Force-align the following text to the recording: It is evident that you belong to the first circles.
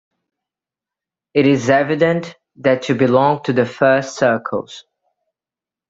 It 1.35 1.45
is 1.45 1.69
evident 1.69 2.35
that 2.55 2.89
you 2.89 2.95
belong 2.95 3.43
to 3.43 3.53
the 3.53 3.67
first 3.67 4.15
circles. 4.17 4.83